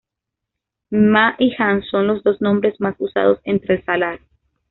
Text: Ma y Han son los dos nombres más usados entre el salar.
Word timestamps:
Ma 0.89 1.35
y 1.37 1.53
Han 1.59 1.83
son 1.83 2.07
los 2.07 2.23
dos 2.23 2.41
nombres 2.41 2.79
más 2.79 2.95
usados 2.97 3.37
entre 3.43 3.75
el 3.75 3.85
salar. 3.85 4.19